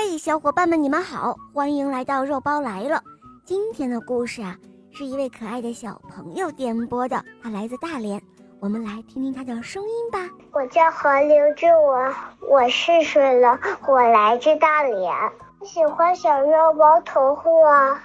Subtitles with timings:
[0.00, 3.02] 嘿，小伙伴们，你们好，欢迎来到肉包来了。
[3.44, 4.56] 今天的故事啊，
[4.92, 8.22] 是一位可爱的小朋友点播的，他来自大连，
[8.60, 10.20] 我们来听听他的声音吧。
[10.52, 12.14] 我叫何刘志文，
[12.48, 13.58] 我四岁了，
[13.88, 15.12] 我来自大连，
[15.58, 18.00] 我喜欢小肉包童话，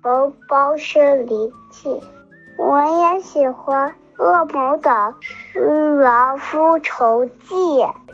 [0.00, 2.00] 肉包是离奇，
[2.56, 3.92] 我也喜欢。
[4.18, 4.90] 恶魔的
[5.20, 7.54] 《狮王复仇记》，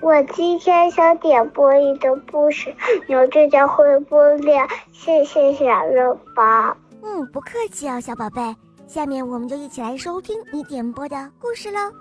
[0.00, 2.74] 我今天想点播一个故事，
[3.08, 6.76] 牛志佳会播了，谢谢小肉包。
[7.02, 8.54] 嗯，不客气啊，小宝贝。
[8.86, 11.78] 下面我们就一起来收听你点播的故事喽，《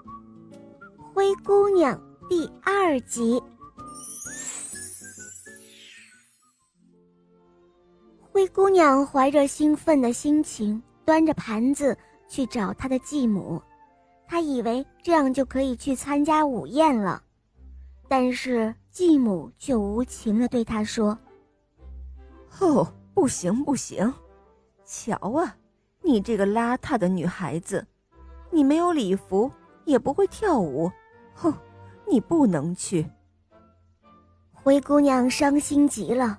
[1.14, 1.94] 灰姑娘》
[2.30, 3.42] 第二集。
[8.32, 11.98] 灰姑娘怀着兴奋的心情，端着盘子
[12.30, 13.62] 去找她的继母。
[14.28, 17.24] 他以为这样就可以去参加午宴了，
[18.10, 21.18] 但是继母却无情地对他说
[22.60, 24.14] ：“哦，不行不行，
[24.84, 25.56] 瞧啊，
[26.02, 27.88] 你这个邋遢的女孩子，
[28.52, 29.50] 你没有礼服，
[29.86, 30.92] 也不会跳舞，
[31.34, 31.54] 哼，
[32.06, 33.10] 你不能去。”
[34.52, 36.38] 灰姑娘伤心极了，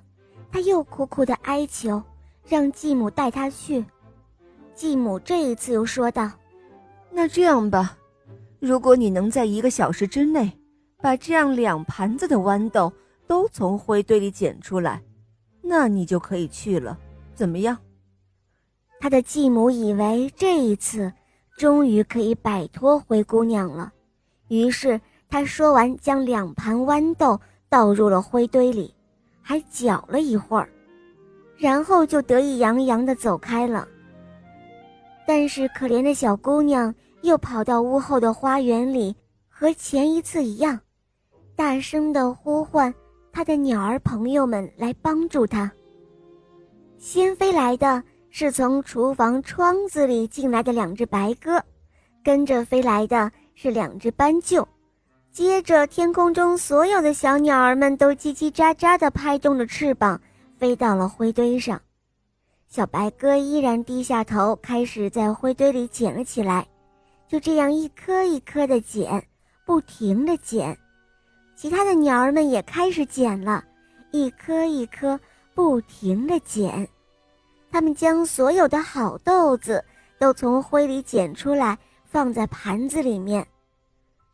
[0.51, 2.01] 她又苦苦地哀求，
[2.45, 3.83] 让继母带她去。
[4.75, 6.31] 继母这一次又说道。
[7.11, 7.97] 那这样吧，
[8.59, 10.51] 如果你能在一个小时之内
[11.01, 12.91] 把这样两盘子的豌豆
[13.27, 15.01] 都从灰堆里捡出来，
[15.61, 16.97] 那你就可以去了。
[17.35, 17.77] 怎么样？
[18.99, 21.11] 他的继母以为这一次
[21.57, 23.93] 终于可以摆脱灰姑娘了，
[24.49, 24.99] 于是
[25.29, 28.93] 他说完，将两盘豌豆倒入了灰堆里，
[29.41, 30.69] 还搅了一会儿，
[31.57, 33.87] 然后就得意洋洋地走开了。
[35.31, 36.91] 但是可怜的小姑娘
[37.21, 39.15] 又跑到屋后的花园里，
[39.47, 40.79] 和前一次一样，
[41.55, 42.91] 大声地呼唤
[43.31, 45.71] 她的鸟儿朋友们来帮助她。
[46.97, 51.63] 先飞来的是从厨房窗子里进来的两只白鸽，
[52.23, 54.67] 跟着飞来的是两只斑鸠，
[55.31, 60.19] 接着天空中所有的小鸟儿们都叽叽喳喳地拍动着翅膀，
[60.57, 61.79] 飞到了灰堆上。
[62.69, 66.67] 小白鸽依然低下头，开始在灰堆里捡了起来，
[67.27, 69.25] 就这样一颗一颗的捡，
[69.65, 70.77] 不停的捡。
[71.55, 73.63] 其他的鸟儿们也开始捡了，
[74.11, 75.19] 一颗一颗
[75.55, 76.87] 不停的捡。
[77.71, 79.83] 它们将所有的好豆子
[80.19, 81.75] 都从灰里捡出来，
[82.05, 83.47] 放在盘子里面。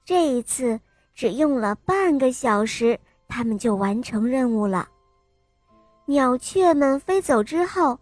[0.04, 0.78] 这一次
[1.16, 4.90] 只用了半个小时，它们就完成任务了。
[6.06, 7.98] 鸟雀们飞走之后。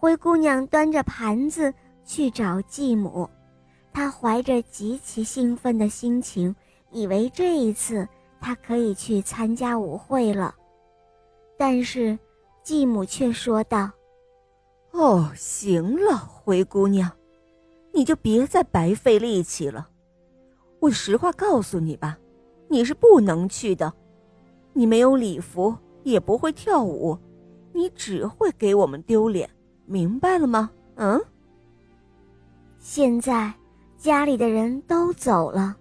[0.00, 3.28] 灰姑娘端着盘子去找继母，
[3.92, 6.54] 她怀着极其兴奋的心情，
[6.92, 8.08] 以为这一次
[8.40, 10.54] 她可以去参加舞会了。
[11.58, 12.16] 但是，
[12.62, 13.90] 继母却说道
[14.94, 17.10] ：“哦，行了，灰姑娘，
[17.92, 19.88] 你就别再白费力气了。
[20.78, 22.16] 我实话告诉你吧，
[22.68, 23.92] 你是不能去的。
[24.72, 27.18] 你没有礼服，也不会跳舞，
[27.72, 29.50] 你只会给我们丢脸。”
[29.88, 30.70] 明白了吗？
[30.96, 31.18] 嗯。
[32.78, 33.52] 现在
[33.96, 35.74] 家里的人都走了，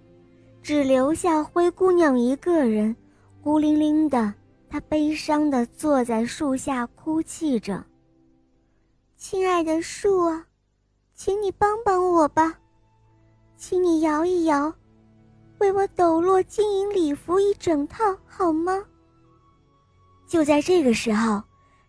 [0.63, 2.95] 只留下灰姑娘一个人，
[3.43, 4.33] 孤零零的。
[4.69, 7.85] 她悲伤的坐在树下哭泣着。
[9.15, 10.45] 亲爱的树啊，
[11.13, 12.59] 请你帮帮我吧，
[13.55, 14.73] 请你摇一摇，
[15.59, 18.83] 为我抖落金银礼服一整套好吗？
[20.27, 21.41] 就在这个时候，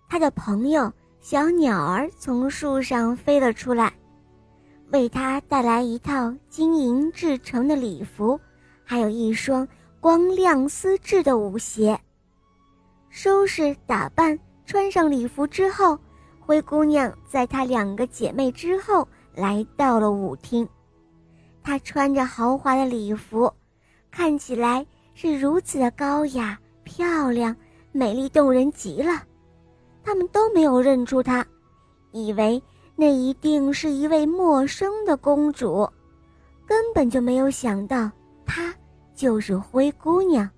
[0.09, 0.93] 他的朋友。
[1.21, 3.93] 小鸟儿从树上飞了出来，
[4.93, 8.39] 为他带来一套金银制成的礼服，
[8.85, 9.67] 还有一双
[10.01, 11.99] 光亮丝质的舞鞋。
[13.11, 15.99] 收拾打扮，穿上礼服之后，
[16.41, 20.67] 灰姑娘在她两个姐妹之后来到了舞厅。
[21.63, 23.53] 她穿着豪华的礼服，
[24.11, 27.55] 看起来是如此的高雅、漂亮、
[27.93, 29.25] 美丽动人极了。
[30.09, 31.47] 他们都没有认出她，
[32.13, 32.63] 以为
[32.97, 35.87] 那一定是一位陌生的公主，
[36.67, 38.11] 根本就没有想到
[38.47, 38.75] 她
[39.15, 40.49] 就是灰姑娘。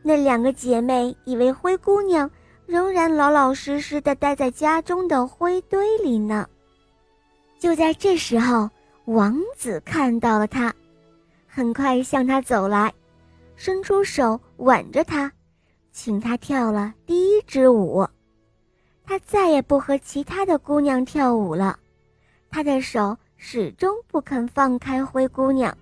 [0.00, 2.30] 那两个姐妹以为灰姑娘
[2.66, 6.48] 仍然老老实实的待在家中的灰堆里呢。
[7.58, 8.70] 就在这时候，
[9.06, 10.72] 王子看到了她，
[11.48, 12.94] 很快向她走来，
[13.56, 15.32] 伸出手挽着她，
[15.90, 18.06] 请她跳了第一支舞。
[19.10, 21.76] 他再也不和其他的姑娘跳舞了，
[22.48, 25.76] 他的手始终不肯放开灰姑娘。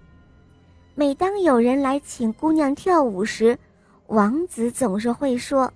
[0.94, 3.58] 每当有人来请姑娘跳舞时，
[4.06, 5.70] 王子总是会说：“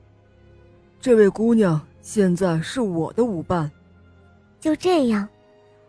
[0.98, 3.70] 这位姑娘现在是我的舞伴。
[4.58, 5.28] 就这样，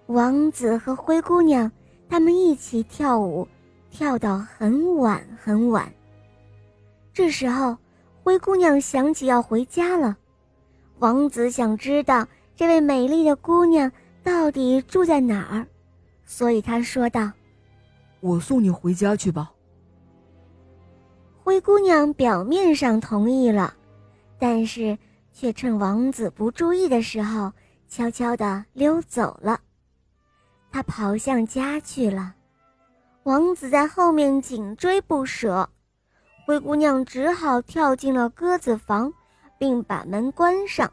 [0.08, 1.72] 王子和灰姑娘
[2.10, 3.48] 他们一起跳舞，
[3.90, 5.90] 跳到很晚很晚。
[7.14, 7.78] 这时候，
[8.22, 10.18] 灰姑娘想起要回家了。
[11.04, 13.92] 王子想知道这位美丽的姑娘
[14.24, 15.68] 到底住在哪儿，
[16.24, 17.30] 所以他说道
[18.22, 19.52] ：“我送你回家去吧。”
[21.44, 23.74] 灰姑娘表面上同意了，
[24.40, 24.98] 但是
[25.34, 27.52] 却趁王子不注意的时候。
[27.90, 29.60] 悄悄地溜走了，
[30.72, 32.34] 她跑向家去了。
[33.22, 35.70] 王子在后面紧追不舍，
[36.48, 39.14] 灰姑娘只好跳进了鸽子房，
[39.58, 40.92] 并把门关上。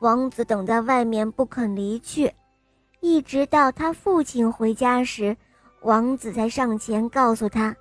[0.00, 2.32] 王子等在外面不肯离去，
[3.00, 5.36] 一直到他父亲回家时，
[5.82, 7.74] 王子才上前告诉他，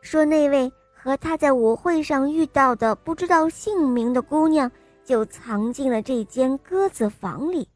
[0.00, 4.70] 说那位和他在舞会上遇到的不知道姓名的姑娘
[5.04, 7.68] 就藏进了这间鸽子房里。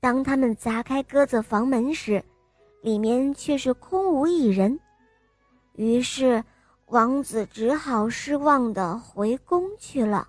[0.00, 2.22] 当他们砸开鸽子房门时，
[2.82, 4.78] 里面却是空无一人。
[5.74, 6.42] 于是，
[6.86, 10.28] 王子只好失望地回宫去了。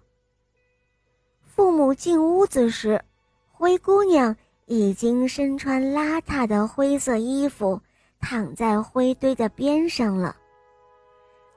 [1.56, 3.00] 父母进屋子时，
[3.52, 4.36] 灰姑娘
[4.66, 7.80] 已经身穿邋遢的灰色衣服，
[8.20, 10.36] 躺在灰堆的边上了，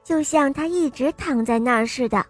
[0.03, 2.23] 就像她一直躺在那儿似的。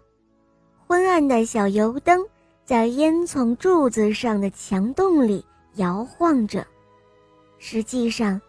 [0.88, 2.26] 昏暗的小油灯
[2.64, 5.46] 在烟囱柱子上的墙洞里。
[5.76, 6.66] 摇晃着，
[7.60, 8.42] 实际上，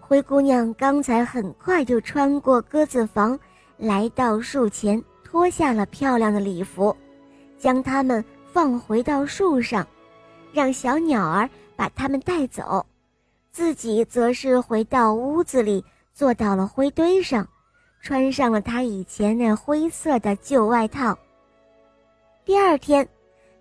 [0.00, 3.38] 灰姑娘刚才很快就穿过鸽子房，
[3.76, 6.96] 来到树前，脱下了漂亮的礼服，
[7.58, 9.86] 将它们放回到树上，
[10.52, 12.84] 让小鸟儿把它们带走，
[13.50, 17.48] 自己则是回到屋子里，坐到了灰堆上，
[18.02, 21.18] 穿上了他以前那灰色的旧外套。
[22.44, 23.08] 第二天，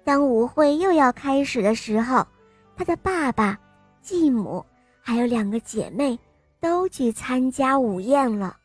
[0.03, 2.25] 当舞会又要开始的时候。
[2.73, 3.59] 他的爸爸、
[4.01, 4.65] 继母
[5.01, 6.17] 还有两个姐妹
[6.59, 8.57] 都去参加午宴了。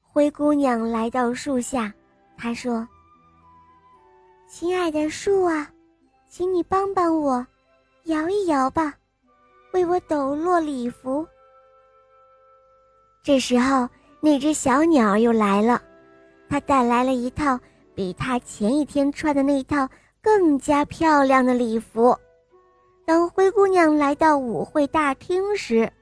[0.00, 1.92] 灰姑娘来到树下，
[2.38, 2.88] 她说
[4.50, 5.70] ：“亲爱的树啊，
[6.26, 7.46] 请你帮帮我，
[8.04, 8.94] 摇一摇吧，
[9.74, 11.26] 为我抖落礼服。”
[13.22, 13.86] 这时候，
[14.22, 15.82] 那只小鸟又来了，
[16.48, 17.60] 它带来了一套
[17.94, 19.86] 比它前一天穿的那套
[20.22, 22.16] 更加漂亮的礼服。
[23.04, 25.92] 当灰姑娘来到舞会大厅时，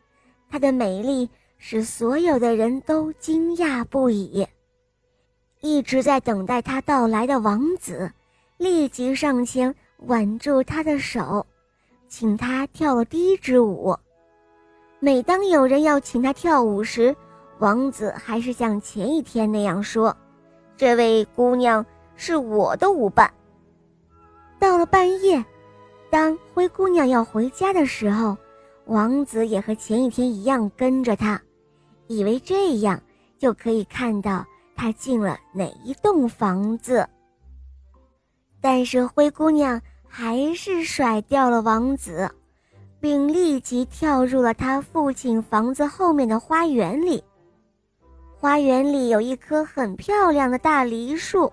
[0.48, 1.28] 她的美丽
[1.58, 4.46] 使所有的人都惊讶不已。
[5.60, 8.12] 一直在等待她到来的王子，
[8.58, 9.75] 立即上前
[10.06, 11.47] 挽住她的手，
[12.08, 13.97] 请她跳了第一支舞。
[14.99, 17.14] 每当有人要请他跳舞时，
[17.58, 20.17] 王子还是像前一天那样说
[20.76, 21.85] ：“这位姑娘
[22.17, 23.31] 是我的舞伴。”
[24.58, 25.44] 到了半夜。
[26.08, 28.37] 当灰姑娘要回家的时候，
[28.87, 31.41] 王子也和前一天一样跟着她，
[32.06, 32.99] 以为这样
[33.37, 37.06] 就可以看到她进了哪一栋房子。
[38.68, 42.28] 但是灰姑娘还是甩掉了王子，
[42.98, 47.22] 并立即跳入了他父亲房子后面的花园里。
[48.36, 51.52] 花园里有一棵很漂亮的大梨树，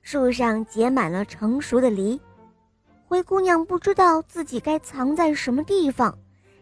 [0.00, 2.20] 树上结满了成熟的梨。
[3.04, 6.16] 灰姑娘不知道自己该藏在什么地方，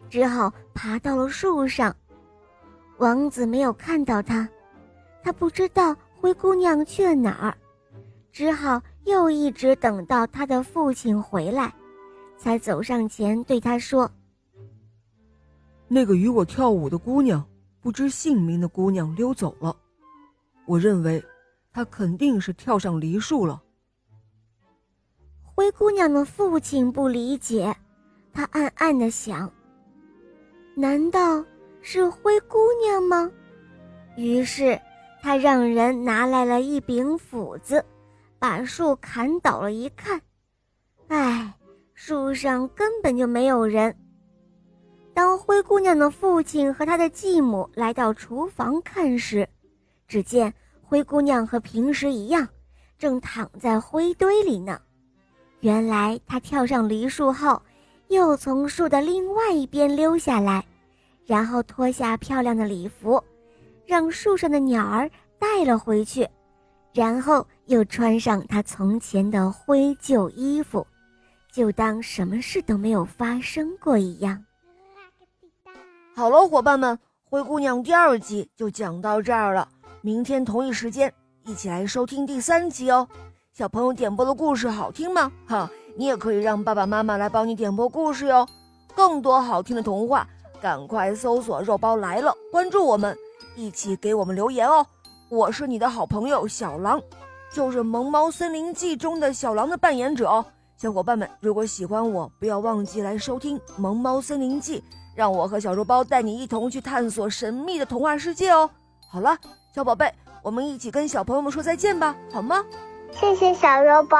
[0.09, 1.95] 只好爬到了树上。
[2.97, 4.49] 王子没有看到她，
[5.23, 7.55] 他不知道灰姑娘去了哪儿，
[8.31, 11.73] 只好又一直等到他的父亲回来，
[12.37, 14.09] 才走上前对他说
[15.87, 17.45] ：“那个与我跳舞的姑娘，
[17.81, 19.75] 不知姓名的姑娘溜走了。
[20.65, 21.23] 我认为，
[21.71, 23.61] 她肯定是跳上梨树了。”
[25.43, 27.75] 灰姑娘的父亲不理解，
[28.33, 29.51] 他暗暗的想
[30.73, 31.45] ：“难道
[31.81, 33.29] 是灰姑娘吗？”
[34.17, 34.79] 于是
[35.21, 37.83] 他让人拿来了一柄斧子，
[38.43, 39.71] 把树砍倒了。
[39.71, 40.21] 一看，
[41.07, 41.53] 哎，
[41.93, 43.95] 树上根本就没有人。
[45.13, 49.47] 当灰姑娘的父亲和她的继母来到厨房看时，
[50.09, 52.45] 只见灰姑娘和平时一样，
[52.99, 54.77] 正躺在灰堆里呢。
[55.61, 57.61] 原来她跳上梨树后，
[58.09, 60.65] 又从树的另外一边溜下来，
[61.25, 63.23] 然后脱下漂亮的礼服，
[63.85, 65.09] 让树上的鸟儿
[65.39, 66.27] 带了回去，
[66.93, 70.85] 然后又穿上他从前的灰旧衣服，
[71.51, 74.45] 就当什么事都没有发生过一样。
[76.15, 79.67] 好了，伙伴们，灰姑娘第二集就讲到这儿了。
[80.01, 81.11] 明天同一时间
[81.45, 83.07] 一起来收听第三集哦。
[83.51, 85.31] 小朋友点播的故事好听吗？
[85.47, 88.47] 哈，你也可以让爸爸妈妈来帮你点播故事哟。
[88.95, 90.27] 更多好听的童话，
[90.61, 93.17] 赶快搜索“肉包来了”，关注我们，
[93.55, 94.85] 一起给我们留言哦。
[95.29, 97.01] 我是你的好朋友小狼，
[97.51, 100.45] 就是《萌猫森林记》中的小狼的扮演者哦。
[100.77, 104.79] 小伙伴们，如果喜欢我，不要忘记来收听《萌猫森林记》，
[105.15, 108.69] 让我和小肉包带你一同去探索神秘的童话世界哦。
[109.09, 109.37] 好了，
[109.73, 110.11] 小宝贝，
[110.41, 112.63] 我们一起跟小朋友们说再见吧，好吗？
[113.11, 114.17] 谢谢小肉包，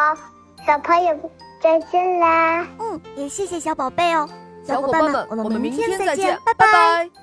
[0.65, 1.31] 小朋友
[1.61, 2.67] 再见啦！
[2.79, 4.29] 嗯，也谢谢小宝贝哦，
[4.63, 7.22] 小伙伴们，我们明天再见，拜拜拜。